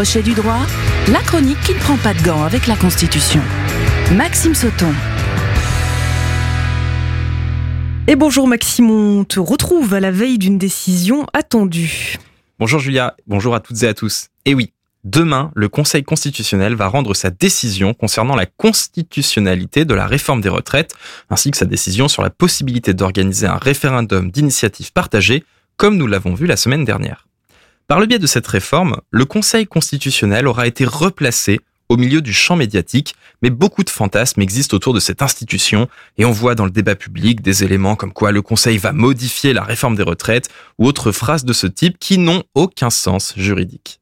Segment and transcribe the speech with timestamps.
[0.00, 0.66] Crochet du droit,
[1.12, 3.42] la chronique qui ne prend pas de gants avec la Constitution.
[4.16, 4.94] Maxime Sauton.
[8.06, 12.16] Et bonjour Maxime, on te retrouve à la veille d'une décision attendue.
[12.58, 14.28] Bonjour Julia, bonjour à toutes et à tous.
[14.46, 14.72] Et oui,
[15.04, 20.48] demain, le Conseil constitutionnel va rendre sa décision concernant la constitutionnalité de la réforme des
[20.48, 20.94] retraites,
[21.28, 25.44] ainsi que sa décision sur la possibilité d'organiser un référendum d'initiative partagée,
[25.76, 27.26] comme nous l'avons vu la semaine dernière.
[27.90, 31.58] Par le biais de cette réforme, le Conseil constitutionnel aura été replacé
[31.88, 36.24] au milieu du champ médiatique, mais beaucoup de fantasmes existent autour de cette institution et
[36.24, 39.64] on voit dans le débat public des éléments comme quoi le Conseil va modifier la
[39.64, 43.98] réforme des retraites ou autres phrases de ce type qui n'ont aucun sens juridique.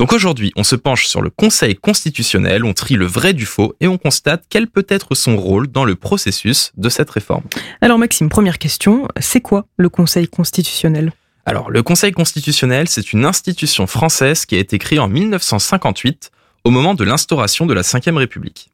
[0.00, 3.72] Donc aujourd'hui, on se penche sur le Conseil constitutionnel, on trie le vrai du faux
[3.78, 7.44] et on constate quel peut être son rôle dans le processus de cette réforme.
[7.82, 11.12] Alors Maxime, première question, c'est quoi le Conseil constitutionnel?
[11.48, 16.30] Alors, le Conseil constitutionnel, c'est une institution française qui a été créée en 1958,
[16.64, 18.70] au moment de l'instauration de la Ve République.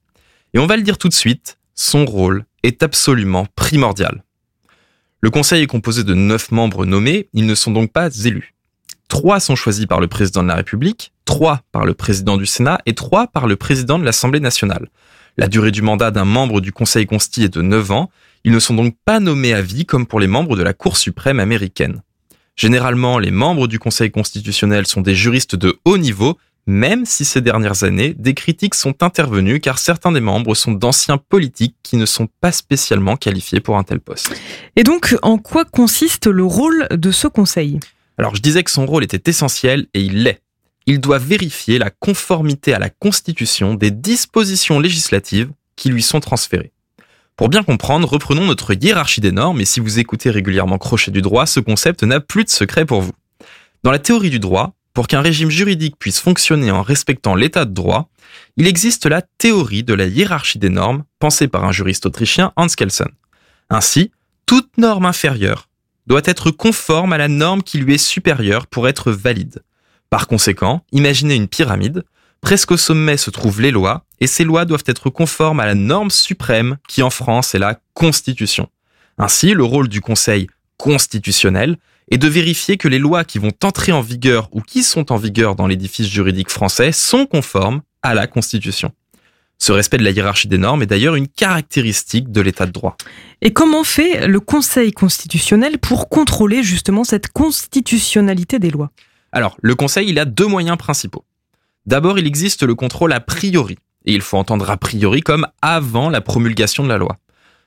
[0.55, 4.25] Et on va le dire tout de suite, son rôle est absolument primordial.
[5.21, 8.55] Le Conseil est composé de neuf membres nommés, ils ne sont donc pas élus.
[9.07, 12.81] Trois sont choisis par le président de la République, trois par le président du Sénat
[12.87, 14.89] et trois par le président de l'Assemblée nationale.
[15.37, 18.11] La durée du mandat d'un membre du Conseil consti est de 9 ans,
[18.43, 20.97] ils ne sont donc pas nommés à vie comme pour les membres de la Cour
[20.97, 22.03] suprême américaine.
[22.57, 27.41] Généralement, les membres du Conseil constitutionnel sont des juristes de haut niveau, même si ces
[27.41, 32.07] dernières années, des critiques sont intervenues car certains des membres sont d'anciens politiques qui ne
[32.07, 34.35] sont pas spécialement qualifiés pour un tel poste.
[34.77, 37.81] Et donc, en quoi consiste le rôle de ce Conseil?
[38.19, 40.41] Alors, je disais que son rôle était essentiel et il l'est.
[40.87, 46.74] Il doit vérifier la conformité à la Constitution des dispositions législatives qui lui sont transférées.
[47.37, 51.21] Pour bien comprendre, reprenons notre hiérarchie des normes, et si vous écoutez régulièrement Crochet du
[51.21, 53.13] droit, ce concept n'a plus de secret pour vous.
[53.83, 57.75] Dans la théorie du droit, pour qu'un régime juridique puisse fonctionner en respectant l'état de
[57.75, 58.09] droit,
[58.57, 62.69] il existe la théorie de la hiérarchie des normes, pensée par un juriste autrichien Hans
[62.69, 63.09] Kelsen.
[63.69, 64.13] Ainsi,
[64.47, 65.69] toute norme inférieure
[66.07, 69.65] doit être conforme à la norme qui lui est supérieure pour être valide.
[70.09, 72.05] Par conséquent, imaginez une pyramide,
[72.45, 75.75] presque au sommet se trouvent les lois, et ces lois doivent être conformes à la
[75.75, 78.69] norme suprême qui en France est la Constitution.
[79.17, 81.79] Ainsi, le rôle du Conseil constitutionnel
[82.11, 85.17] est de vérifier que les lois qui vont entrer en vigueur ou qui sont en
[85.17, 88.93] vigueur dans l'édifice juridique français sont conformes à la Constitution.
[89.57, 92.99] Ce respect de la hiérarchie des normes est d'ailleurs une caractéristique de l'état de droit.
[93.41, 98.91] Et comment fait le Conseil constitutionnel pour contrôler justement cette constitutionnalité des lois?
[99.33, 101.25] Alors, le Conseil, il a deux moyens principaux.
[101.87, 106.09] D'abord, il existe le contrôle a priori, et il faut entendre a priori comme avant
[106.09, 107.19] la promulgation de la loi.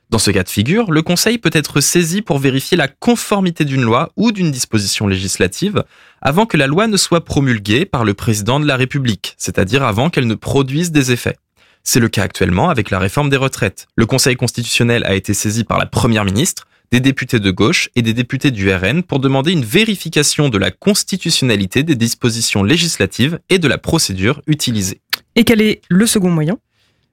[0.09, 3.81] Dans ce cas de figure, le Conseil peut être saisi pour vérifier la conformité d'une
[3.81, 5.83] loi ou d'une disposition législative
[6.21, 10.09] avant que la loi ne soit promulguée par le président de la République, c'est-à-dire avant
[10.09, 11.35] qu'elle ne produise des effets.
[11.83, 13.87] C'est le cas actuellement avec la réforme des retraites.
[13.97, 18.01] Le Conseil constitutionnel a été saisi par la Première ministre, des députés de gauche et
[18.01, 23.59] des députés du RN pour demander une vérification de la constitutionnalité des dispositions législatives et
[23.59, 25.01] de la procédure utilisée.
[25.35, 26.57] Et quel est le second moyen?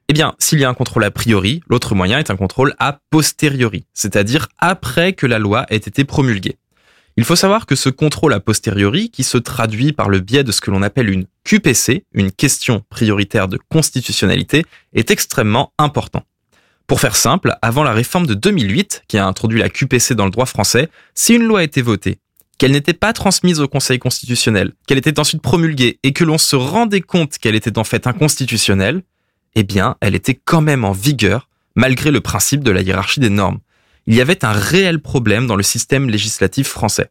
[0.08, 3.00] Eh bien, s'il y a un contrôle a priori, l'autre moyen est un contrôle a
[3.10, 6.58] posteriori, c'est-à-dire après que la loi ait été promulguée.
[7.16, 10.52] Il faut savoir que ce contrôle a posteriori, qui se traduit par le biais de
[10.52, 14.64] ce que l'on appelle une QPC, une question prioritaire de constitutionnalité,
[14.94, 16.24] est extrêmement important.
[16.86, 20.30] Pour faire simple, avant la réforme de 2008, qui a introduit la QPC dans le
[20.30, 22.18] droit français, si une loi était votée
[22.58, 26.54] qu'elle n'était pas transmise au Conseil constitutionnel, qu'elle était ensuite promulguée et que l'on se
[26.54, 29.02] rendait compte qu'elle était en fait inconstitutionnelle,
[29.56, 33.30] eh bien, elle était quand même en vigueur, malgré le principe de la hiérarchie des
[33.30, 33.58] normes.
[34.06, 37.10] Il y avait un réel problème dans le système législatif français.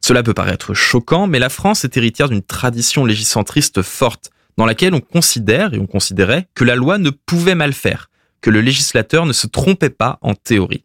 [0.00, 4.94] Cela peut paraître choquant, mais la France est héritière d'une tradition légicentriste forte, dans laquelle
[4.94, 8.10] on considère et on considérait que la loi ne pouvait mal faire,
[8.44, 10.84] que le législateur ne se trompait pas en théorie.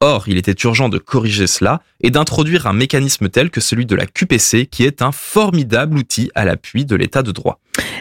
[0.00, 3.94] Or, il était urgent de corriger cela et d'introduire un mécanisme tel que celui de
[3.94, 7.58] la QPC qui est un formidable outil à l'appui de l'état de droit.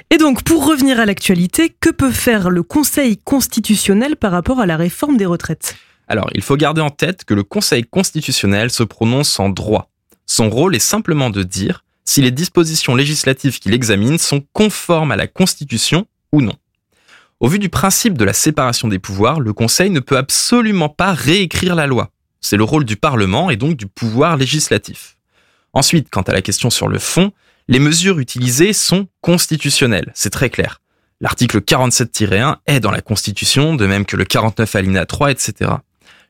[0.10, 4.66] Et donc, pour revenir à l'actualité, que peut faire le Conseil constitutionnel par rapport à
[4.66, 5.78] la réforme des retraites?
[6.10, 9.90] Alors, il faut garder en tête que le Conseil constitutionnel se prononce en droit.
[10.26, 15.16] Son rôle est simplement de dire si les dispositions législatives qu'il examine sont conformes à
[15.16, 16.56] la Constitution ou non.
[17.40, 21.14] Au vu du principe de la séparation des pouvoirs, le Conseil ne peut absolument pas
[21.14, 22.12] réécrire la loi.
[22.42, 25.18] C'est le rôle du Parlement et donc du pouvoir législatif.
[25.72, 27.32] Ensuite, quant à la question sur le fond,
[27.70, 30.82] les mesures utilisées sont constitutionnelles, c'est très clair.
[31.22, 35.72] L'article 47-1 est dans la Constitution, de même que le 49 alinéa 3, etc.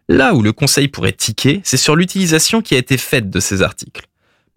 [0.09, 3.63] Là où le Conseil pourrait tiquer, c'est sur l'utilisation qui a été faite de ces
[3.63, 4.08] articles.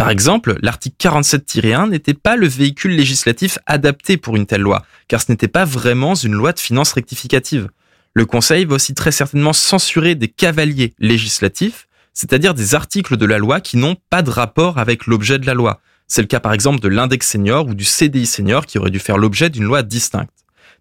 [0.02, 5.22] Par exemple, l'article 47-1 n'était pas le véhicule législatif adapté pour une telle loi, car
[5.22, 7.68] ce n'était pas vraiment une loi de finances rectificative.
[8.12, 13.38] Le Conseil va aussi très certainement censurer des cavaliers législatifs, c'est-à-dire des articles de la
[13.38, 15.80] loi qui n'ont pas de rapport avec l'objet de la loi.
[16.08, 18.98] C'est le cas par exemple de l'index senior ou du CDI senior qui aurait dû
[18.98, 20.34] faire l'objet d'une loi distincte.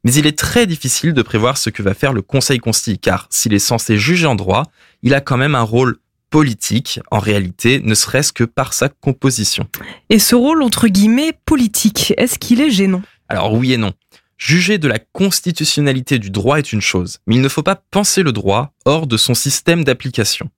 [0.04, 3.28] Mais il est très difficile de prévoir ce que va faire le Conseil consti, car
[3.30, 4.72] s'il est censé juger en droit,
[5.04, 6.00] il a quand même un rôle
[6.32, 9.68] politique, en réalité, ne serait-ce que par sa composition.
[10.10, 13.04] Et ce rôle, entre guillemets, politique, est-ce qu'il est gênant?
[13.30, 13.94] Alors oui et non.
[14.38, 18.24] Juger de la constitutionnalité du droit est une chose, mais il ne faut pas penser
[18.24, 20.50] le droit hors de son système d'application.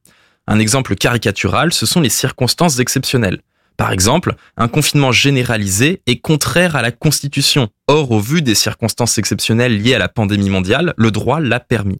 [0.47, 3.41] Un exemple caricatural, ce sont les circonstances exceptionnelles.
[3.75, 7.69] Par exemple, un confinement généralisé est contraire à la Constitution.
[7.87, 11.99] Or, au vu des circonstances exceptionnelles liées à la pandémie mondiale, le droit l'a permis.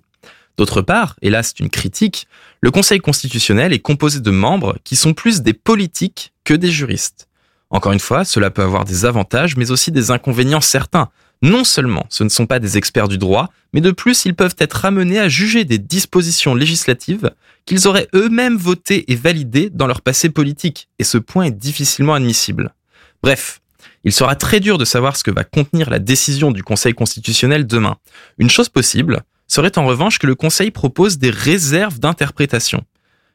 [0.57, 2.27] D'autre part, et là c'est une critique,
[2.61, 7.27] le Conseil constitutionnel est composé de membres qui sont plus des politiques que des juristes.
[7.69, 11.09] Encore une fois, cela peut avoir des avantages mais aussi des inconvénients certains.
[11.41, 14.55] Non seulement ce ne sont pas des experts du droit, mais de plus ils peuvent
[14.59, 17.31] être amenés à juger des dispositions législatives
[17.65, 22.13] qu'ils auraient eux-mêmes votées et validées dans leur passé politique, et ce point est difficilement
[22.13, 22.73] admissible.
[23.21, 23.61] Bref,
[24.03, 27.65] il sera très dur de savoir ce que va contenir la décision du Conseil constitutionnel
[27.65, 27.97] demain.
[28.37, 32.83] Une chose possible serait en revanche que le Conseil propose des réserves d'interprétation.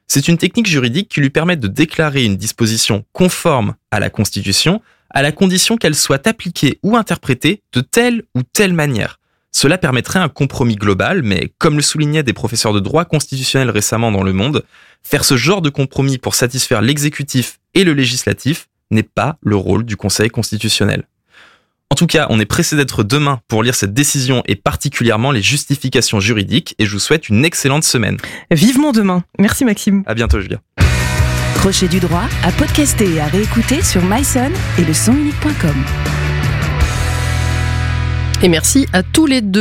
[0.07, 4.81] C'est une technique juridique qui lui permet de déclarer une disposition conforme à la Constitution
[5.11, 9.19] à la condition qu'elle soit appliquée ou interprétée de telle ou telle manière.
[9.51, 14.13] Cela permettrait un compromis global, mais comme le soulignaient des professeurs de droit constitutionnel récemment
[14.13, 14.65] dans le monde,
[15.03, 19.85] faire ce genre de compromis pour satisfaire l'exécutif et le législatif n'est pas le rôle
[19.85, 21.05] du Conseil constitutionnel.
[21.91, 25.41] En tout cas, on est pressé d'être demain pour lire cette décision et particulièrement les
[25.41, 28.19] justifications juridiques et je vous souhaite une excellente semaine.
[28.51, 29.25] Vivement demain.
[29.39, 30.03] Merci Maxime.
[30.07, 30.59] À bientôt Julia.
[31.57, 35.75] Crochet du droit à podcaster et à réécouter sur myson et le sonunique.com.
[38.43, 39.57] Et merci à tous les deux.